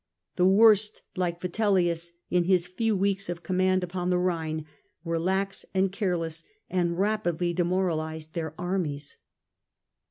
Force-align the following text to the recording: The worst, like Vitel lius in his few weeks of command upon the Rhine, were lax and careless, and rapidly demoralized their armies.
The 0.35 0.47
worst, 0.47 1.03
like 1.15 1.39
Vitel 1.41 1.73
lius 1.73 2.11
in 2.31 2.45
his 2.45 2.65
few 2.65 2.95
weeks 2.97 3.29
of 3.29 3.43
command 3.43 3.83
upon 3.83 4.09
the 4.09 4.17
Rhine, 4.17 4.65
were 5.03 5.19
lax 5.19 5.63
and 5.75 5.91
careless, 5.91 6.43
and 6.71 6.97
rapidly 6.97 7.53
demoralized 7.53 8.33
their 8.33 8.55
armies. 8.59 9.17